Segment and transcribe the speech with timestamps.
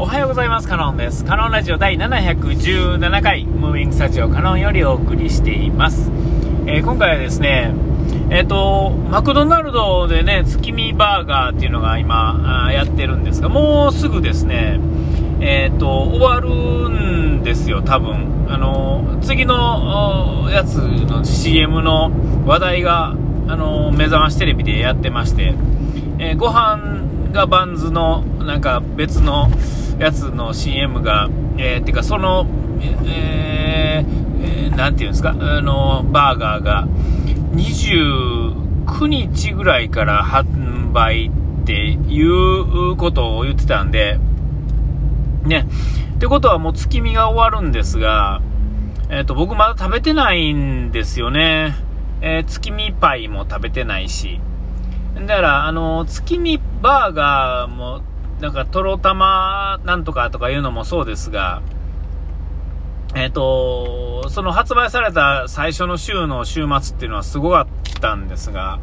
[0.00, 0.68] おはようございます。
[0.68, 1.24] カノンです。
[1.24, 6.12] カノンラジオ第717回、ムービングスタジオカノンよりお送りしています。
[6.66, 7.74] えー、今回はですね、
[8.30, 14.78] えっ、ー、と、マクドナルドでね、月見バーガーっていうのが今、やってるんですが、もうすぐですね、
[15.40, 16.48] えっ、ー、と、終わる
[16.90, 18.46] んですよ、多分。
[18.48, 22.12] あの、次のやつの CM の
[22.46, 23.16] 話題が、
[23.48, 25.54] あの、目覚ましテレビでやってまして、
[26.20, 29.48] えご飯がバンズの、なんか別の、
[29.98, 32.46] やつの CM が、えー、てかその、
[32.80, 36.86] えー、なんていうんですか、あの、バーガーが、
[37.54, 41.30] 29日ぐらいから販売
[41.62, 44.18] っていうことを言ってたんで、
[45.44, 45.66] ね。
[46.16, 48.40] ってことはもう月見が終わるんですが、
[49.10, 51.74] えっ、ー、と、僕まだ食べてないんですよね。
[52.20, 54.40] えー、月見パイも食べてないし。
[55.14, 58.02] だから、あの、月見バーガーも
[58.40, 61.62] なんか、とろたまなんとかとかいうのもそうですが、
[63.14, 67.66] えっ、ー、と、その発売された最初の週の週末っていうのはすごかっ
[68.00, 68.78] たんですが、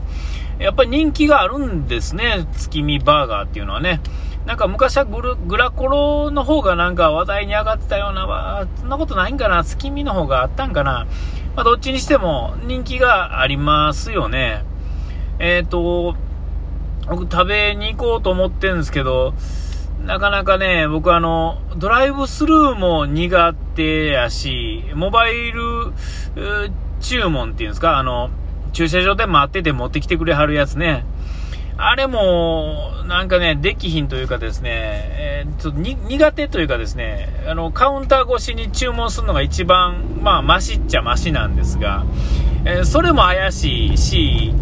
[0.59, 4.01] やっぱり人気があるんですね、月見バーガーっていうのはね。
[4.45, 11.07] なんか昔はグラコロの方がなんか話題に上がってたような、そんなことないんかな、月見の方があったんかな。
[11.55, 14.63] まあ、どっちにしても人気がありますよね。
[15.39, 16.15] えっ、ー、と、
[17.07, 19.33] 僕食べに行こうと思ってるんですけど、
[20.05, 25.93] なかなかね、僕あの、ドライブスルーも苦手やし、モバイル
[26.99, 28.29] 注文っていうんですか、あの、
[28.73, 31.05] 駐車場で待ってて持ってきてくれはるやつね。
[31.77, 42.05] あれも、なんかね、できひんというかですね、えー、ちょっと苦手というかですね、あの、カウンター越しに注文するのが一番、まあ、マシっちゃマシなんですが、
[42.65, 44.53] えー、それも怪しいし、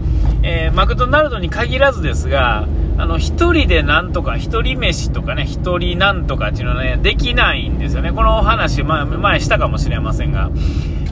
[0.44, 8.12] えー、マクドナルドに限らずですが、あの、一人でなんとか、一人飯とかね、一人なんとかっていうのはね、できないんですよね。
[8.12, 10.52] このお話、ま、前したかもしれませんが、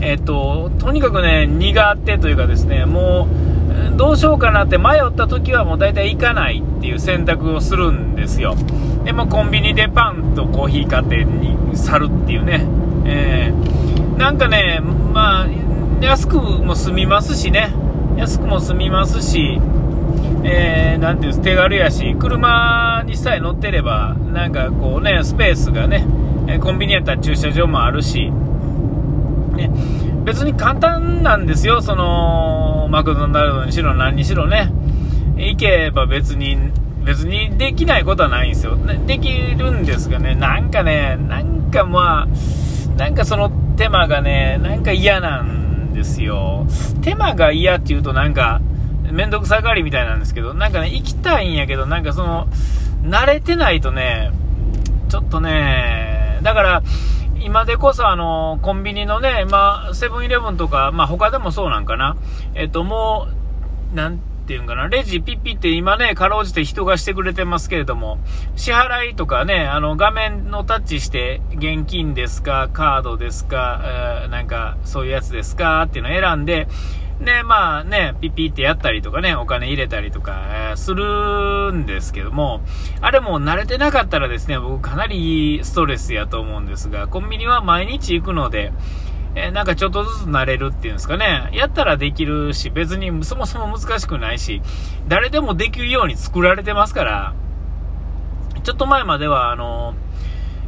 [0.02, 3.28] えっ、と、とにかくね、苦手というかですね、も
[3.96, 8.56] う、どうしようかなって迷った時はもう大体行かないっていう選択をするんですよ。
[9.04, 12.66] で、もコンビニでパンとコーヒー買ってに去るっていうね、
[13.06, 14.82] えー、なんかね、
[15.14, 15.48] まあ、
[16.02, 17.74] 安くも済みますしね、
[18.18, 19.60] 安くも済みますし、
[20.44, 26.08] えー、ていうんです手軽やし、車にさえ乗ってれば、なんかこうね、スペースがね、
[26.60, 28.32] コンビニやったら駐車場もあるし、
[29.56, 29.70] ね、
[30.26, 34.72] 別に簡単なんですよ、その、マクドナルドにしろ何にしろね。
[35.38, 36.58] 行けば別に、
[37.04, 38.76] 別にできないことはないんですよ。
[38.76, 45.61] ねできるんですがね、なんかね、なんかまあ、なんかその手間がね、なんか嫌なん
[45.92, 46.66] ですよ。
[47.02, 48.62] 手間が嫌っていうとなんか、
[49.12, 52.48] めんどくさがりみたいなんですけど、なんかね、行きたいんやけど、なんかその、
[53.04, 54.32] 慣れてないとね、
[55.10, 56.84] ちょっとね、だから、
[57.42, 62.16] 今でこそあの、コンビニのね、まあ、セブンイレブンとか、まあ他でもそうなんかな。
[62.54, 63.28] えっと、も
[63.92, 68.18] う、なんっていうんかな、レジピッピって今ね、かろうじて人がしてくれてますけれども、
[68.56, 73.82] 支払いとかね、あの、画面のタッチして、現金ですか、カードですか、
[74.24, 76.68] えー、なんか、そういうやつですかっていうのを選んで、
[77.24, 80.42] で、まあね、ピッピってやったりとかね、お金入れたりとか、
[80.72, 82.62] えー、するんですけども、
[83.00, 88.74] あれも慣れてなかったらですね、僕かなりいいストレスやと思うんですが、コンビニは毎日行くので、
[89.36, 91.50] えー、なんかちょっとずつ慣れるっていうんですかね。
[91.54, 94.62] やったらできるし、別にそもそも難しくないし、
[95.08, 97.34] 誰でもできるように作られてますから、
[98.64, 99.96] ちょっと前までは、あの、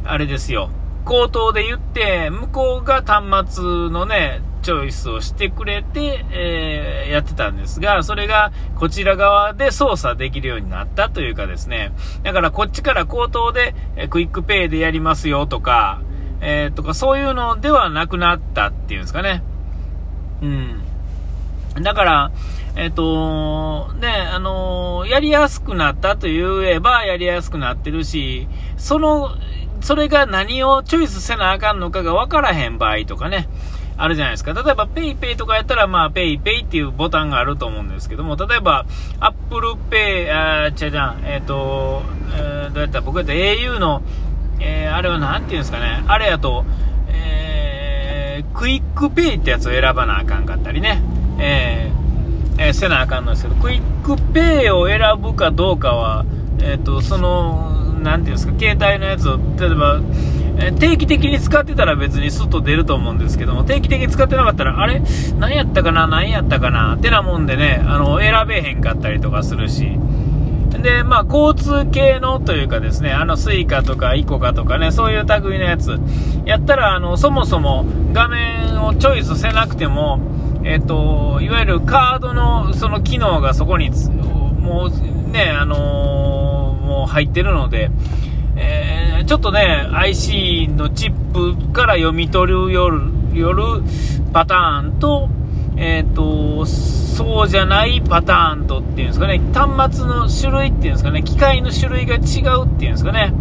[0.04, 0.70] あれですよ。
[1.04, 11.92] 口頭で言って、向こうが端末のね、チョイスをしてくれて、えー、やってたんですが、それがこちら側で操作できるようになったというかですね、
[12.22, 16.00] だからこっちから口頭で、えクイックペイでやりますよとか、
[16.44, 19.42] えー、とか、そういうのではなくなったっていうんですかね。
[20.42, 20.82] うん。
[21.82, 22.30] だから、
[22.76, 28.46] えっ、ー、と、ね、あのー、やりやすくなったと言えばやりやすくなってるし、
[28.76, 29.30] その、
[29.80, 33.48] それが何をチョイスせなあかんのかが分からへん場合とかね、
[33.96, 34.52] あるじゃないですか。
[34.52, 38.86] 例えば PayPay とかやったら、まあ PayPay っていうボタンがあると思うんですけども、例えば
[39.20, 42.02] Apple Pay、あちゃじゃん、えっ、ー、と、
[42.36, 44.02] えー、どうやった僕やったら au の
[44.60, 46.64] えー、あれは何て言うんですかね、あれやと、
[47.08, 51.02] えー、クイックペイってやつを選ばなあかんかったりね、
[51.38, 56.24] えー、えー、せなあかんのですけど、クイックペイを選ぶかどうかは、
[56.62, 60.00] えっ、と、その、何て言うんですか、携帯のやつを、例えば、
[60.56, 65.02] え定期的に使ってたら別にスッと出ると思うんですけども、定期的に使ってなかったら、あれ？
[65.36, 66.06] 何やったかな？
[66.06, 66.94] 何やったかな？
[66.94, 69.98] ってなもんでね、あの、選べへんかったりとかするし、
[70.84, 75.98] で、まあ、交通系のというかですね、あの、スイカとかイコカとかね、そういう類のやつ、
[76.44, 80.20] やったら、あの、そもそも画面をチョイスせなくても、
[80.62, 83.90] えっ、と、いわゆるカードのその機能がそこに
[84.60, 87.90] もうね、あのー、もう入ってるので、
[88.56, 93.64] えー、ちょっとね、IC のチップから読み取るよるよる
[94.34, 95.30] パターンと、
[95.76, 103.32] えっ、ー、と、そうじゃないパターンとっていうんですかね、端末の種類っていうんですかね、機械の種類が違うっていうんですかね、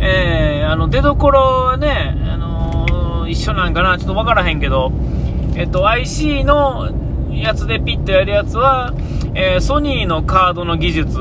[0.00, 4.92] えー、あの、出どころはね、あのー、一緒なんかな、ちょっとわからへんけど、
[5.56, 6.90] えっ、と、IC の
[7.30, 8.92] やつでピッとやるやつは、
[9.34, 11.18] えー、ソニーのカードの技術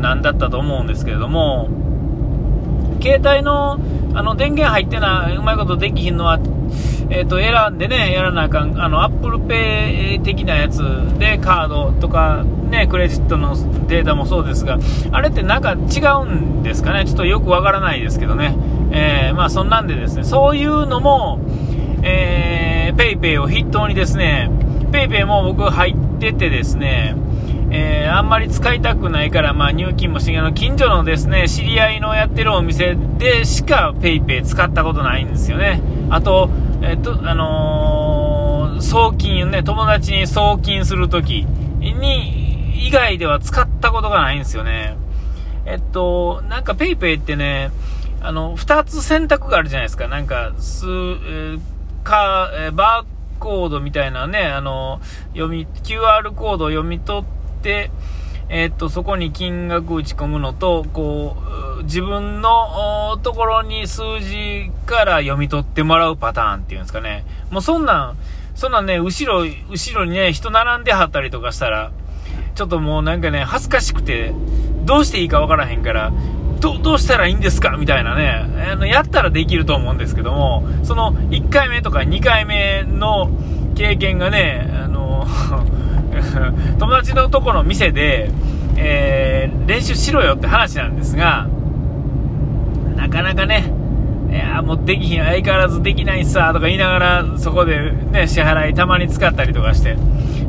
[0.00, 1.68] なんだったと思うんですけれども、
[3.02, 3.78] 携帯の
[4.16, 6.38] あの電源入ってないうまいことできひんのは、
[7.10, 10.78] えーと、選んでね、やらなあかん、あの Apple Pay 的なやつ
[11.18, 13.54] でカードとか、ね、クレジットの
[13.86, 14.78] データもそうですが、
[15.12, 18.56] あれってなんか違うんですかね、ちょっとよくわからないですけどね、
[18.92, 21.40] えー、まあそんなんでですね、そういうのも、
[22.02, 24.50] え、PayPay を筆頭にですね、
[24.90, 27.16] PayPay も僕入っててですね、
[27.70, 35.82] えー、あんまり使いたくないから、まあ、入金もしてあの近所のですね知り合いのやってるお店でしか PayPay 使ったことないんですよね。
[36.10, 36.50] あと、
[36.86, 44.96] えっとあのー、送金ね、友達に送金するときに以外では使ったことがないんですよね。
[45.66, 47.70] えっと、なんか PayPay ってね、
[48.20, 50.08] あの、2つ選択があるじゃないですか。
[50.08, 51.60] なんか、す、えー、
[52.02, 55.00] か、えー、バーコードみたいなね、あの、
[55.32, 57.24] 読み、QR コードを読み取っ
[57.62, 57.90] て、
[58.48, 61.36] えー、っと、そこに金額打ち込むのと、こ
[61.80, 67.24] う、自分のところに数字から読み取ってもらうパターンっていうんですかね。
[67.50, 68.16] もうそんなん、
[68.54, 71.90] そんなんね、後ろ、後ろにね、人並んではったりとかしたら、
[72.54, 74.32] ちょっともうなんかね、恥ずかしくて、
[74.84, 76.12] どうしていいかわからへんから、
[76.60, 83.30] どどうしたらいいんですかみたいなね、あの、やったらできると思うんですけども、その1回目とか2回目の
[83.74, 85.26] 経験がね、あの、
[86.78, 88.30] 友達のとこの店で、
[88.76, 91.46] えー、練習しろよって話なんですが、
[92.96, 93.72] なかなかね、
[94.30, 99.96] いやもうできひん、相変わらずできないさとか言いながら、そこでね、支払いたまに使ったりとかして、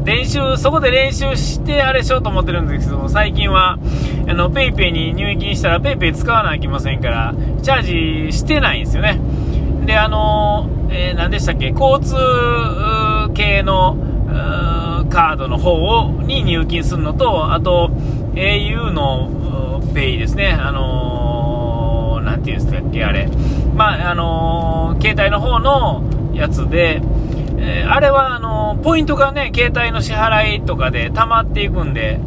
[0.04, 3.78] 練習、そこで練習してあれしようと思ってるんですけども、最近は、
[4.28, 9.20] あの、PayPay に入金したら PayPay 使わなきゃいけませんから、チャージしてないんですよね。
[9.86, 12.16] で、あのえー、何でしたっけ、交通
[13.34, 13.98] 系の、
[15.10, 17.90] カードの方をに入金するのと、あと、
[18.34, 23.30] au のペイですね、あのー、なんていうんですかっけ、あれ。
[23.76, 26.04] まあ、あのー、携帯の方の
[26.34, 27.02] やつで、
[27.58, 32.20] えー、あれは、あのポイントがね、携帯の支払いとかで溜まっていくんで、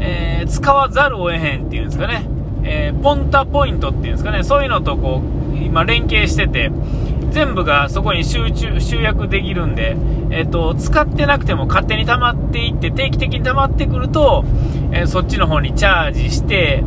[0.00, 2.26] え使わざるを得へんっていうんですかね、
[2.62, 5.22] えポンタポイントっていうんですかね、そういうのとこ
[5.52, 6.70] う、今連携してて、
[7.34, 9.96] 全部がそこに集中、集約できるんで、
[10.30, 14.44] えっ、ー、と、使ってなくても勝手に溜まっていって、定期的に溜まってくると、
[14.92, 16.84] えー、そっちの方にチャージして、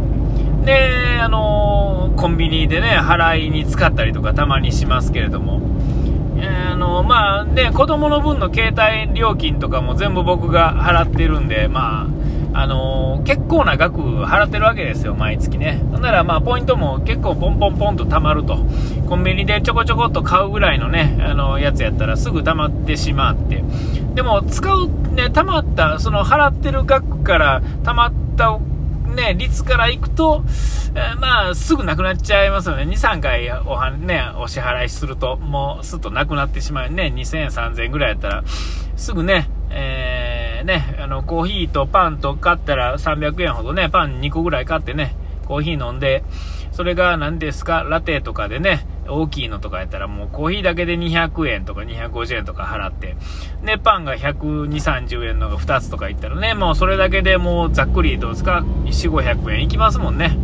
[0.63, 5.59] で、あのー、コンビニでね、払いに使ったりとかたまにしますけれども、
[6.37, 12.07] えー、あのまあね、子供の分の携帯料金とかも全部僕が払ってるんで、まあ、
[12.59, 15.79] あのー、結構な額払ってるわけですよ、毎月ね。
[15.91, 18.57] ほんなら、まあ、ポイントも結構ポンポンポンと貯まると。
[19.07, 23.63] コンビニでちょこちょこっと買うぐらいのね、あの、やつやったらすぐ貯まってしまって。
[24.15, 28.57] でも、使う、ね、貯まった、その払ってる額から貯まった
[29.17, 30.43] ね、率からいくと、
[30.95, 32.83] えー、まあ、すぐなくなっちゃいますよね。
[32.83, 37.13] 2、3回おは、ね、お支払いすると、もうすっとなくなってしまうね。
[37.15, 38.43] 2000円、3000円ぐらいやったら、
[38.95, 40.26] すぐね、えー、
[40.67, 46.23] ね、あの、コーヒーとパンと買ったら300円ほどね、パン2個ぐらい買ってね、コーヒー飲んで、
[46.73, 53.15] それが何ですか、ラテとかでね、大きいのとかやったらもうコーヒーだけで200円とか250円とか払って、
[53.63, 60.37] で、パンが120、30円のが2つとかいったらね、もうそれだけでもうざっくりどうですか、4、500円いきますもんね。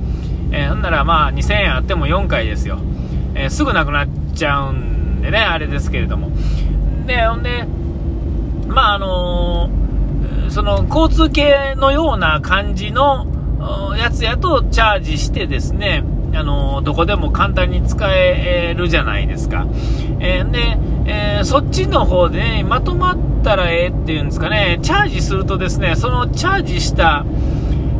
[0.51, 2.79] えー、ほんならまあ2000円あっても4回ですよ。
[3.35, 6.31] えー、すぐなくなっちゃうんでね、あれですけれども。
[7.05, 7.65] で、ほんで、
[8.67, 9.83] まああのー、
[10.53, 13.25] その交通系のような感じの
[13.98, 16.03] やつやとチャージしてですね、
[16.36, 19.65] あのどこでも簡単に使えるじゃないですか。
[20.19, 27.25] えー、で、えー、そっちの方で、ね、まとまったらええっていうんですかね、チャージするとですね、そのチャージした、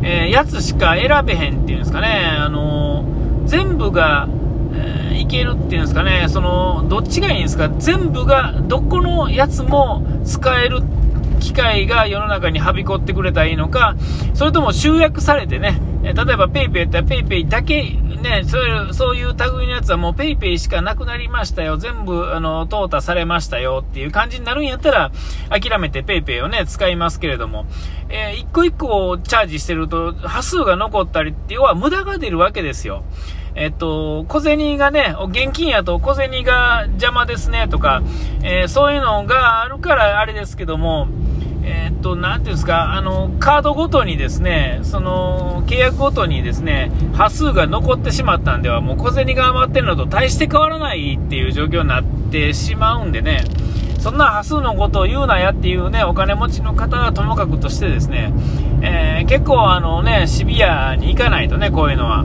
[0.02, 3.04] えー、やつしか選べへんっていうんですかね、あの
[3.46, 4.28] 全部が、
[4.74, 11.03] えーいけるっていうんですかね、その、どっちがいいんですか、全部が、どこのやつも使えるって
[11.40, 13.96] 機械が世の中にはびこってくれたらいいのか、
[14.34, 21.76] それとも集約されてね、例えば PayPay やったら PayPay だけ、ね、そういう、そういう類のやつはもう PayPay しかなくなりましたよ。
[21.76, 25.12] 全部、あの、淘汰されましたよっていう感じになるんやったら、
[25.48, 27.66] 諦めて PayPay をね、使いますけれども、
[28.08, 33.04] えー、一個一個チャージしてると、波数が残ったりって、要は無駄が出るわけですよ。
[33.56, 38.02] えっと、小銭がね、現金やと小銭が邪魔ですねとか、
[38.42, 41.06] えー、そういうのがあるからあれですけども、
[41.66, 53.44] えー、っと、なていうんですか、あの、カードごとにですね、その、契約ごとにですね、波数が残ってしまったんでは、もう小銭が余ってるのと大して変わらないっていう状況になってしまうんでね、
[53.98, 58.34] そんな波数のことを言うなやっていうね、お金持ちの方はともかくとしてですね、
[58.82, 62.24] えー、結構あのね、シビアに行かないとね、こういうのは。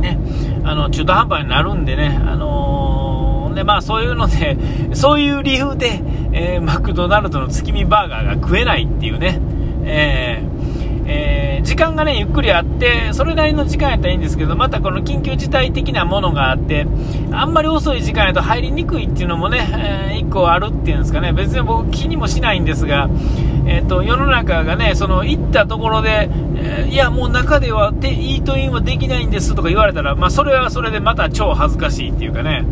[0.00, 0.18] ね、
[0.64, 2.85] あの、中途半端になるんでね、あのー、
[3.56, 4.56] で、まあそういうので、
[4.94, 6.00] そういう理由で、
[6.32, 9.40] えー、マクドナルドの月見バーガーが食えないっていうね、
[9.84, 10.56] えー
[11.08, 16.86] えー、時間がね、ゆっくりあって、それなりの時間やったらいいんですけど、またこの緊急事態的なものがあって、
[17.32, 23.08] あんまり遅い時間やと入りにくいっていうのもね、えー、1個あるっていうんですかね、別に僕気にもしないんですが、
[23.66, 32.64] えっ、ー、と、世の中がね、その、行ったところで、えー、いや、もう中では、イートインはできないんですとか言われたら、まあ、それはそれでまた超恥ずかしいっていうかね、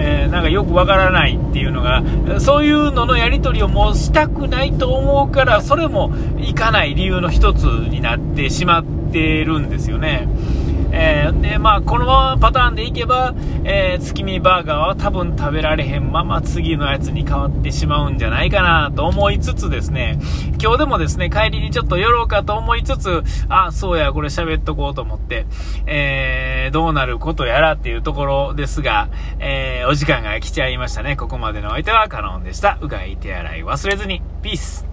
[0.00, 2.02] えー、なんかよくわからないっていうのが、
[2.40, 10.28] そういうののやり取りをもうしたくないと思うから、それもいかない理由の一つになってしまってるんですよね。
[10.92, 20.18] えー、で、まあ、このままパターンでいけば、えー、月見バーガーは多分食べられへんまま次のやつに変わってしまうんじゃないかなと思いつつですね、
[20.60, 25.46] 今日でもですね、帰りにちょっと寄ろうかと思いつつ、あ、そうや、これ喋っとこうと思って、
[25.86, 31.16] えー、どうなることやらっていうところですが、えー、お時間が来ちゃいましたね。
[31.16, 32.78] ここまでのお相手はカノンでした。
[32.80, 34.22] うがい手洗い忘れずに。
[34.42, 34.87] ピース